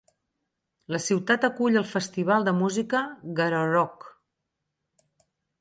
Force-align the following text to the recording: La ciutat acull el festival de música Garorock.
La 0.95 0.99
ciutat 1.07 1.45
acull 1.49 1.77
el 1.83 1.85
festival 1.91 2.47
de 2.49 2.55
música 2.63 3.05
Garorock. 3.41 4.11